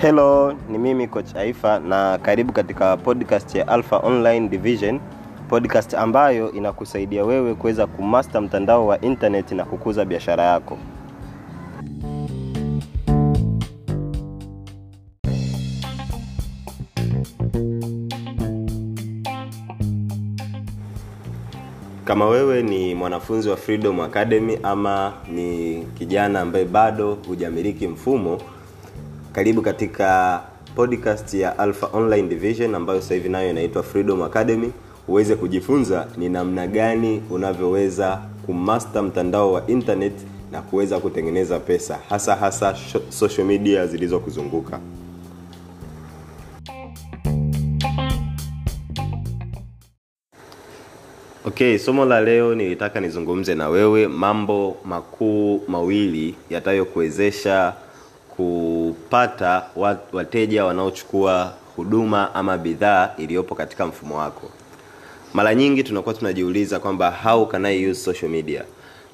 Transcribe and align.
Hello, 0.00 0.52
ni 0.68 0.78
mimi 0.78 1.08
coach 1.08 1.36
Aifa 1.36 1.78
na 1.78 2.18
karibu 2.18 2.52
katika 2.52 2.96
podcast 2.96 3.54
ya 3.54 3.68
Alpha 3.68 3.96
Online 3.98 4.48
Division, 4.48 5.00
podcast 5.48 5.94
ambayo 5.94 6.52
inakusaidia 6.52 7.24
wewe 7.24 7.54
kuweza 7.54 7.86
kumaster 7.86 8.42
mtandao 8.42 8.86
wa 8.86 9.00
internet 9.00 9.52
na 9.52 9.64
kukuza 9.64 10.04
biashara 10.04 10.44
yako. 10.44 10.78
Kama 22.04 22.26
wewe 22.26 22.62
ni 22.62 22.94
mwanafunzi 22.94 23.48
wa 23.48 23.56
Freedom 23.56 24.00
Academy 24.00 24.58
ama 24.62 25.12
ni 25.32 25.82
kijana 25.98 26.40
ambaye 26.40 26.64
bado 26.64 27.14
hujamiliki 27.28 27.88
mfumo, 27.88 28.38
karibu 29.38 29.62
katika 29.62 30.42
podcast 30.76 31.34
ya 31.34 31.58
Alpha 31.58 31.88
Online 31.92 32.28
Division 32.28 32.74
ambayo 32.74 33.00
sasa 33.00 33.14
hivi 33.14 33.28
nayo 33.28 33.50
inaitwa 33.50 33.82
Freedom 33.82 34.22
Academy, 34.22 34.72
uweze 35.08 35.36
kujifunza 35.36 36.06
ni 36.16 36.28
namna 36.28 36.66
gani 36.66 37.22
unavyoweza 37.30 38.20
kumaster 38.46 39.02
mtandao 39.02 39.52
wa 39.52 39.66
internet 39.66 40.12
na 40.52 40.62
kuweza 40.62 41.00
kutengeneza 41.00 41.58
pesa, 41.60 41.98
hasa 42.08 42.36
hasa 42.36 42.76
social 43.08 43.46
media 43.46 43.86
zilizokuzunguka. 43.86 44.80
Okay, 51.44 51.78
somo 51.78 52.04
la 52.04 52.20
leo 52.20 52.54
nilitaka 52.54 53.00
nizungumze 53.00 53.54
na 53.54 53.68
wewe 53.68 54.08
mambo 54.08 54.76
makuu 54.84 55.62
mawili 55.68 56.34
yatayokuwezesha 56.50 57.74
kupata 59.08 59.62
wateja 60.12 60.64
wanaochukua 60.64 61.52
huduma 61.76 62.34
ama 62.34 62.58
bidhaa 62.58 63.10
iliyopo 63.18 63.54
katika 63.54 63.86
mfumo 63.86 64.18
wako. 64.18 64.50
Mara 65.34 65.54
nyingi 65.54 65.82
tunakuwa 65.84 66.14
tunajiuliza 66.14 66.78
kwamba 66.80 67.10
how 67.10 67.46
can 67.46 67.64
I 67.66 67.86
use 67.90 68.00
social 68.00 68.30
media? 68.30 68.64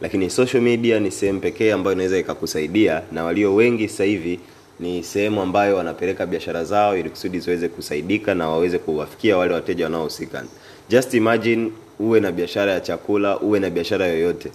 Lakini 0.00 0.30
social 0.30 0.62
media 0.62 1.00
ni 1.00 1.10
sehemu 1.10 1.40
pekee 1.40 1.72
ambayo 1.72 1.94
inaweza 1.94 2.18
ikakusaidia 2.18 3.02
na 3.12 3.24
walio 3.24 3.54
wengi 3.54 3.88
sasa 3.88 4.04
hivi 4.04 4.40
ni 4.80 5.02
sehemu 5.02 5.40
ambayo 5.42 5.76
wanapeleka 5.76 6.26
biashara 6.26 6.64
zao 6.64 6.96
ili 6.96 7.10
kusudi 7.10 7.40
ziweze 7.40 7.68
kusaidika 7.68 8.34
na 8.34 8.48
waweze 8.48 8.78
kuwafikia 8.78 9.36
wale 9.36 9.54
wateja 9.54 9.84
wanaohusika. 9.84 10.44
Just 10.88 11.14
imagine 11.14 11.70
uwe 11.98 12.20
na 12.20 12.32
biashara 12.32 12.72
ya 12.72 12.80
chakula, 12.80 13.40
uwe 13.40 13.60
na 13.60 13.70
biashara 13.70 14.06
yoyote 14.06 14.52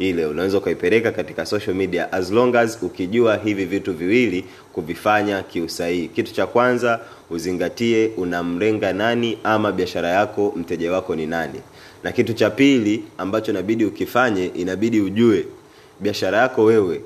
ile 0.00 0.26
unaweza 0.26 0.58
ukaipeleka 0.58 1.12
katika 1.12 1.46
social 1.46 1.74
media 1.76 2.12
as 2.12 2.30
long 2.30 2.56
as 2.56 2.78
ukijua 2.82 3.36
hivi 3.36 3.64
vitu 3.64 3.92
viwili 3.94 4.44
kuvifanya 4.72 5.42
kiusahihi. 5.42 6.08
Kitu 6.08 6.32
cha 6.34 6.46
kwanza 6.46 7.00
uzingatie 7.30 8.10
unamlenga 8.16 8.92
nani 8.92 9.38
ama 9.44 9.72
biashara 9.72 10.08
yako 10.08 10.52
mteja 10.56 10.92
wako 10.92 11.14
ni 11.16 11.26
nani, 11.26 11.60
na 12.04 12.12
kitu 12.12 12.32
cha 12.32 12.50
pili 12.50 13.04
ambacho 13.18 13.50
inabidi 13.52 13.84
ukifanye, 13.84 14.46
inabidi 14.46 15.00
ujue 15.00 15.44
biashara 16.00 16.38
yako 16.38 16.64
wewe 16.64 17.00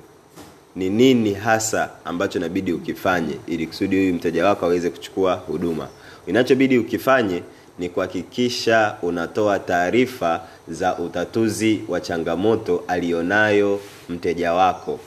ni 0.76 0.90
nini 0.90 1.34
hasa 1.34 1.90
ambacho 2.04 2.38
inabidi 2.38 2.72
ukifanye 2.72 3.34
ili 3.46 3.66
kusudi 3.66 3.96
huyu 3.96 4.14
mteja 4.14 4.46
wako 4.46 4.66
aweze 4.66 4.90
kuchukua 4.90 5.34
huduma. 5.34 5.88
Inachobidi 6.26 6.78
ukifanye 6.78 7.42
ni 7.78 7.88
kuhakikisha 7.88 8.94
unatoa 9.02 9.58
taarifa 9.58 10.40
za 10.68 10.98
utatuzi 10.98 11.84
wa 11.88 12.00
changamoto 12.00 12.84
alionayo 12.88 13.80
mteja 14.08 14.52
wako, 14.52 15.00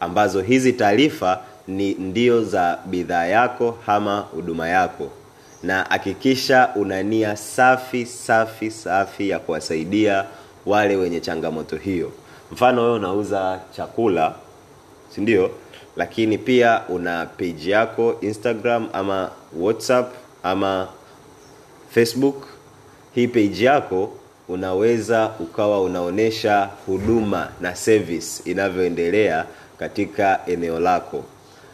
ambazo 0.00 0.40
hizi 0.42 0.72
taarifa 0.72 1.40
ni 1.68 1.94
ndio 1.94 2.44
za 2.44 2.78
bidhaa 2.86 3.24
yako 3.26 3.78
ama 3.86 4.18
huduma 4.20 4.68
yako, 4.68 5.10
na 5.62 5.82
hakikisha 5.88 6.68
una 6.74 7.02
nia 7.02 7.36
safi 7.36 8.06
safi 8.06 8.70
safi 8.70 9.28
ya 9.28 9.38
kuwasaidia 9.38 10.24
wale 10.66 10.96
wenye 10.96 11.20
changamoto 11.20 11.76
hiyo. 11.76 12.12
Mfano 12.52 12.82
wewe 12.82 12.94
unauza 12.94 13.60
chakula 13.76 14.34
si 15.14 15.20
ndio? 15.20 15.50
Lakini 15.96 16.38
pia 16.38 16.82
una 16.88 17.26
page 17.26 17.70
yako 17.70 18.16
Instagram 18.20 18.88
ama 18.92 19.30
WhatsApp 19.58 20.12
ama 20.42 20.88
Facebook. 21.94 22.46
Hii 23.14 23.28
page 23.28 23.64
yako 23.64 24.12
unaweza 24.48 25.30
ukawa 25.40 25.82
unaonesha 25.82 26.70
huduma 26.86 27.48
na 27.60 27.76
service 27.76 28.50
inavyoendelea 28.50 29.44
katika 29.78 30.40
eneo 30.46 30.80
lako, 30.80 31.24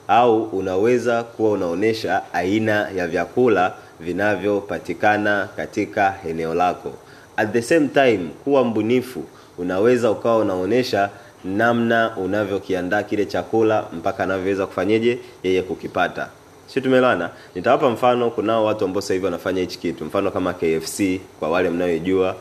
au 0.08 0.42
unaweza 0.42 1.22
kuwa 1.22 1.50
unaonesha 1.50 2.22
aina 2.32 2.90
ya 2.90 3.08
vyakula 3.08 3.74
vinavyopatikana 4.00 5.48
katika 5.56 6.14
eneo 6.28 6.54
lako. 6.54 6.92
At 7.36 7.52
the 7.52 7.62
same 7.62 7.88
time, 7.88 8.20
kuwa 8.44 8.64
mbunifu, 8.64 9.24
unaweza 9.58 10.10
ukawa 10.10 10.36
unaonesha 10.38 11.10
namna 11.44 12.16
unavyokiandaa 12.16 13.02
kile 13.02 13.26
chakula 13.26 13.84
mpaka 13.92 14.24
anavyoweza 14.24 14.66
kufanyeje 14.66 15.18
yeye 15.42 15.62
kukipata 15.62 16.28
si 16.74 16.80
tumelana 16.80 17.30
nitawapa 17.54 17.90
mfano 17.90 18.30
kunao 18.30 18.64
watu 18.64 18.84
ambao 18.84 19.00
sasa 19.02 19.14
hivi 19.14 19.24
wanafanya 19.26 19.60
hichi 19.60 19.78
kitu. 19.78 20.04
Mfano 20.04 20.30
kama 20.30 20.52
KFC 20.54 21.20
kwa 21.40 21.48
wale 21.50 21.70
mnayojua 21.70 22.36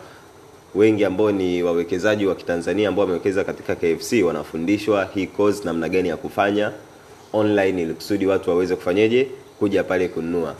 wengi 0.75 1.05
ambao 1.05 1.31
ni 1.31 1.63
wawekezaji 1.63 2.25
wa 2.25 2.35
Kitanzania 2.35 2.89
ambao 2.89 3.01
wamewekeza 3.01 3.43
katika 3.43 3.75
KFC 3.75 4.13
wanafundishwa 4.25 5.07
hii 5.13 5.27
course 5.27 5.65
namna 5.65 5.89
gani 5.89 6.09
ya 6.09 6.17
kufanya 6.17 6.71
online 7.33 7.81
ili 7.81 7.93
kusudi 7.93 8.25
watu 8.27 8.49
waweze 8.49 8.75
kufanyeje 8.75 9.27
kuja 9.59 9.83
pale 9.83 10.07
kununua. 10.07 10.55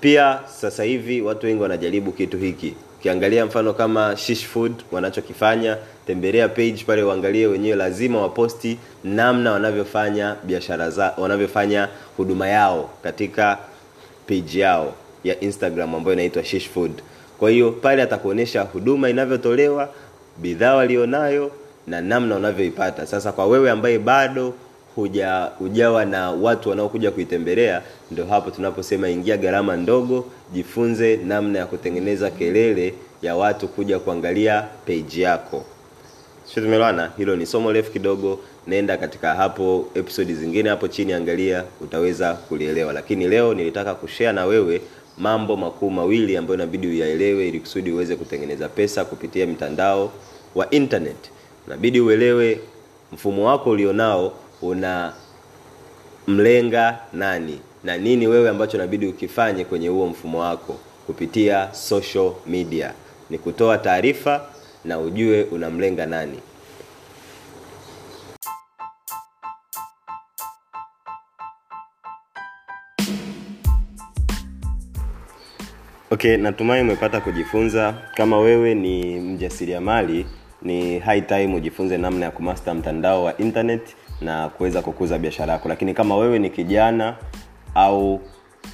Pia 0.00 0.40
sasa 0.46 0.82
hivi 0.84 1.20
watu 1.22 1.46
wengi 1.46 1.62
wanajaribu 1.62 2.12
kitu 2.12 2.38
hiki. 2.38 2.74
Ukiangalia 2.98 3.46
mfano 3.46 3.72
kama 3.74 4.16
Shish 4.16 4.46
Food 4.46 4.72
wanachokifanya 4.92 5.76
tembelea 6.06 6.48
page 6.48 6.84
pale 6.86 7.02
uangalie 7.02 7.46
wenyewe 7.46 7.76
lazima 7.76 8.20
waposti 8.22 8.78
namna 9.04 9.52
wanavyofanya 9.52 10.36
biashara 10.44 10.90
za 10.90 11.14
wanavyofanya 11.18 11.88
huduma 12.16 12.48
yao 12.48 12.90
katika 13.02 13.58
page 14.28 14.58
yao 14.60 14.94
ya 15.24 15.40
Instagram 15.40 15.94
ambayo 15.94 16.12
inaitwa 16.14 16.44
Shish 16.44 16.68
Food. 16.68 16.92
Kwa 17.38 17.50
hiyo 17.50 17.72
pale 17.72 18.02
atakuonesha 18.02 18.62
huduma 18.62 19.10
inavyotolewa 19.10 19.88
bidhaa 20.38 20.74
walionayo 20.74 21.50
na 21.86 22.00
namna 22.00 22.36
unavyoipata 22.36 23.06
sasa 23.06 23.32
kwa 23.32 23.46
wewe 23.46 23.70
ambaye 23.70 23.98
bado 23.98 24.54
huja 24.94 25.50
hujawa 25.58 26.04
na 26.04 26.30
watu 26.30 26.70
wanaokuja 26.70 27.10
kuitembelea 27.10 27.82
ndio 28.10 28.26
hapo 28.26 28.50
tunaposema 28.50 29.08
ingia 29.08 29.36
gharama 29.36 29.76
ndogo 29.76 30.24
jifunze 30.52 31.16
namna 31.16 31.58
ya 31.58 31.66
kutengeneza 31.66 32.30
kelele 32.30 32.94
ya 33.22 33.36
watu 33.36 33.68
kuja 33.68 33.98
kuangalia 33.98 34.62
page 34.86 35.20
yako 35.22 35.64
tumeelewana 36.60 37.10
hilo 37.16 37.36
ni 37.36 37.46
somo 37.46 37.72
refu 37.72 37.92
kidogo. 37.92 38.38
Nenda 38.66 38.96
katika 38.96 39.34
hapo 39.34 39.86
episodi 39.94 40.34
zingine 40.34 40.68
hapo 40.70 40.88
chini 40.88 41.12
angalia 41.12 41.64
utaweza 41.80 42.34
kulielewa. 42.34 42.92
Lakini 42.92 43.28
leo 43.28 43.54
nilitaka 43.54 43.94
kushare 43.94 44.32
na 44.32 44.44
wewe 44.46 44.80
mambo 45.18 45.56
makuu 45.56 45.90
mawili 45.90 46.36
ambayo 46.36 46.54
inabidi 46.54 46.86
uyaelewe 46.88 47.48
ili 47.48 47.60
kusudi 47.60 47.92
uweze 47.92 48.16
kutengeneza 48.16 48.68
pesa 48.68 49.04
kupitia 49.04 49.46
mtandao 49.46 50.12
wa 50.54 50.70
internet. 50.70 51.30
Inabidi 51.66 52.00
uelewe 52.00 52.60
mfumo 53.12 53.46
wako 53.46 53.70
ulionao 53.70 54.32
una 54.62 55.12
mlenga 56.26 56.98
nani 57.12 57.60
na 57.84 57.96
nini 57.98 58.26
wewe 58.26 58.48
ambacho 58.48 58.76
inabidi 58.76 59.06
ukifanye 59.06 59.64
kwenye 59.64 59.88
huo 59.88 60.06
mfumo 60.06 60.40
wako 60.40 60.76
kupitia 61.06 61.74
social 61.74 62.32
media. 62.46 62.92
Ni 63.30 63.38
kutoa 63.38 63.78
taarifa 63.78 64.46
na 64.84 64.98
ujue 64.98 65.42
unamlenga 65.42 66.06
nani 66.06 66.38
Okay, 76.10 76.36
natumai 76.36 76.80
umepata 76.82 77.20
kujifunza. 77.20 77.94
Kama 78.14 78.38
wewe 78.38 78.74
ni 78.74 79.20
mjasiriamali, 79.20 80.26
ni 80.62 80.98
high 80.98 81.20
time 81.20 81.54
ujifunze 81.54 81.98
namna 81.98 82.24
ya 82.24 82.30
kumasta 82.30 82.74
mtandao 82.74 83.24
wa 83.24 83.38
internet 83.38 83.96
na 84.20 84.48
kuweza 84.48 84.82
kukuza 84.82 85.18
biashara 85.18 85.52
yako. 85.52 85.68
Lakini 85.68 85.94
kama 85.94 86.16
wewe 86.16 86.38
ni 86.38 86.50
kijana 86.50 87.16
au 87.74 88.20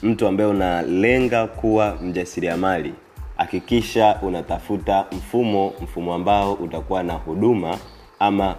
mtu 0.03 0.27
ambaye 0.27 0.51
unalenga 0.51 1.47
kuwa 1.47 1.99
mjasiriamali, 2.03 2.95
hakikisha 3.37 4.19
unatafuta 4.23 5.07
mfumo 5.13 5.73
mfumo 5.83 6.15
ambao 6.15 6.53
utakuwa 6.55 7.03
na 7.03 7.13
huduma 7.13 7.79
ama 8.19 8.57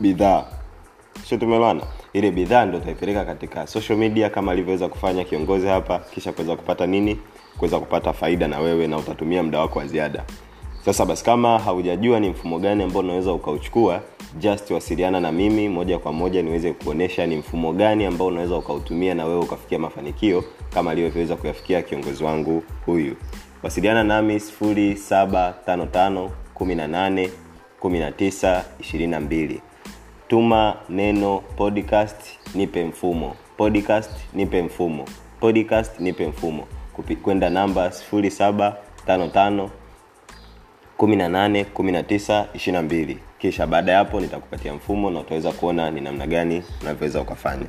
bidhaa 0.00 0.44
sio 1.28 1.38
tumeelewana 1.38 1.82
ile 2.14 2.30
bidhaa 2.30 2.64
ndo 2.66 2.78
utaipeleka 2.78 3.24
katika 3.24 3.66
social 3.66 3.98
media 3.98 4.30
kama 4.30 4.52
alivyoweza 4.52 4.88
kufanya 4.88 5.24
kiongozi 5.24 5.66
hapa 5.66 5.98
kisha 5.98 6.32
kuweza 6.32 6.56
kupata 6.56 6.86
nini? 6.86 7.18
Kuweza 7.58 7.80
kupata 7.80 8.12
faida 8.12 8.48
na 8.48 8.58
wewe 8.60 8.86
na 8.86 8.96
utatumia 8.98 9.42
muda 9.42 9.60
wako 9.60 9.78
wa 9.78 9.86
ziada. 9.86 10.24
Sasa 10.84 11.06
basi 11.06 11.24
kama 11.24 11.58
haujajua 11.58 12.20
ni 12.20 12.28
mfumo 12.28 12.58
gani 12.58 12.82
ambao 12.82 13.02
unaweza 13.02 13.32
ukauchukua 13.32 14.00
just 14.38 14.70
wasiliana 14.70 15.20
na 15.20 15.32
mimi 15.32 15.68
moja 15.68 15.98
kwa 15.98 16.12
moja 16.12 16.42
niweze 16.42 16.72
kuonesha 16.72 17.26
ni 17.26 17.36
mfumo 17.36 17.72
gani 17.72 18.04
ambao 18.04 18.26
unaweza 18.26 18.56
ukautumia 18.56 19.14
na 19.14 19.24
wewe 19.24 19.40
ukafikia 19.40 19.78
mafanikio 19.78 20.44
kama 20.74 20.90
alivyoweza 20.90 21.36
kuyafikia 21.36 21.82
kiongozi 21.82 22.24
wangu 22.24 22.62
huyu. 22.86 23.16
Wasiliana 23.62 24.04
nami 24.04 24.36
755 24.36 26.28
18 26.54 27.28
19 27.82 28.62
22 28.80 29.58
tuma 30.28 30.76
neno 30.88 31.40
podcast 31.56 32.16
nipe 32.54 32.84
mfumo. 32.84 33.36
Podcast 33.56 34.10
nipe 34.34 34.62
mfumo. 34.62 35.04
Podcast 35.40 36.00
nipe 36.00 36.26
mfumo. 36.26 36.66
Kwenda 37.22 37.50
namba 37.50 37.88
0755 37.88 39.68
18 40.98 41.64
19 41.74 42.44
22 42.54 43.16
kisha 43.38 43.66
baada 43.66 43.92
ya 43.92 43.98
hapo 43.98 44.20
nitakupatia 44.20 44.74
mfumo 44.74 45.10
na 45.10 45.20
utaweza 45.20 45.52
kuona 45.52 45.90
ni 45.90 46.00
namna 46.00 46.26
gani 46.26 46.62
unavyoweza 46.82 47.20
ukafanya 47.20 47.66